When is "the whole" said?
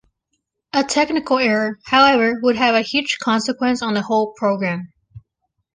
3.93-4.33